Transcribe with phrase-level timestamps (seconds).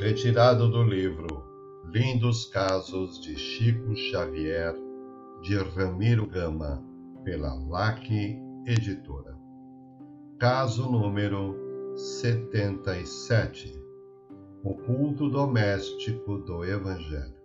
[0.00, 1.42] Retirado do livro
[1.90, 4.74] Lindos Casos de Chico Xavier,
[5.40, 6.84] de Ramiro Gama,
[7.24, 8.10] pela LAC
[8.66, 9.34] Editora.
[10.38, 11.56] Caso número
[11.96, 13.72] 77
[14.62, 17.40] O culto doméstico do Evangelho.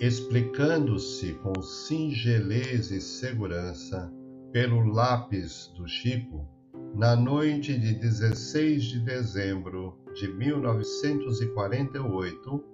[0.00, 4.10] Explicando-se com singeleza e segurança
[4.50, 6.48] pelo lápis do Chico,
[6.96, 12.64] na noite de 16 de dezembro de 1948,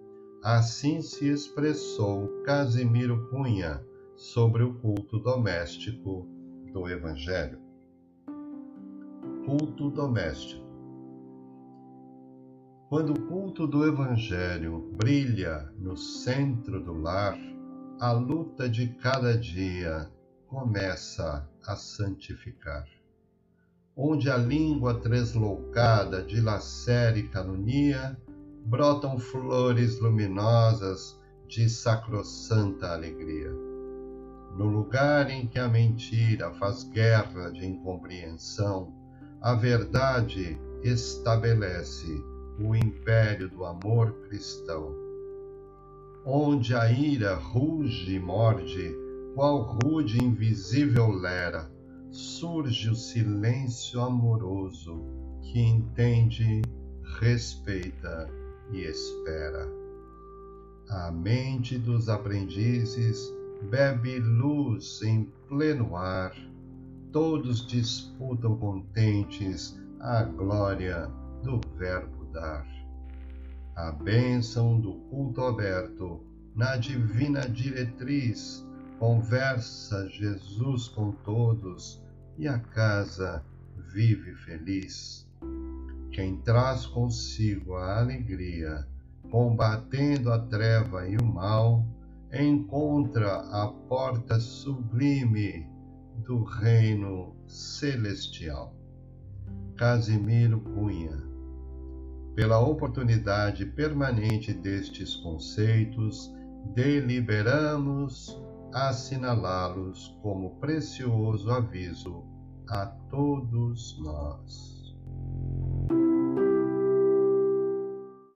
[0.44, 6.24] assim se expressou Casimiro Cunha sobre o culto doméstico
[6.72, 7.58] do Evangelho.
[9.44, 10.62] Culto doméstico.
[12.88, 17.36] Quando o culto do Evangelho brilha no centro do lar,
[17.98, 20.08] a luta de cada dia
[20.46, 22.86] começa a santificar
[23.96, 28.16] onde a língua tresloucada dilacera e calunia,
[28.64, 33.50] brotam flores luminosas de sacrossanta alegria.
[34.56, 38.92] No lugar em que a mentira faz guerra de incompreensão,
[39.40, 42.06] a verdade estabelece
[42.58, 44.94] o império do amor cristão.
[46.24, 48.94] Onde a ira ruge e morde,
[49.34, 51.70] qual rude invisível lera,
[52.12, 55.02] surge o silêncio amoroso
[55.40, 56.60] que entende,
[57.18, 58.28] respeita
[58.70, 59.66] e espera.
[60.90, 63.32] A mente dos aprendizes
[63.70, 66.34] bebe luz em pleno ar,
[67.10, 71.10] todos disputam contentes a glória
[71.42, 72.66] do Verbo dar.
[73.74, 76.20] A bênção do culto aberto
[76.54, 78.66] na divina diretriz
[79.02, 82.00] conversa Jesus com todos
[82.38, 83.44] e a casa
[83.92, 85.28] vive feliz.
[86.12, 88.86] Quem traz consigo a alegria,
[89.28, 91.84] combatendo a treva e o mal,
[92.32, 95.68] encontra a porta sublime
[96.24, 98.72] do reino celestial.
[99.76, 101.20] Casimiro Cunha.
[102.36, 106.32] Pela oportunidade permanente destes conceitos,
[106.72, 108.40] deliberamos
[108.72, 112.24] assinalá-los como precioso aviso
[112.68, 114.96] a todos nós.